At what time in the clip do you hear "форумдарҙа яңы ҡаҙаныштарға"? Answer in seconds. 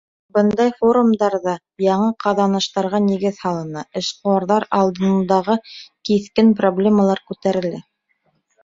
0.77-3.01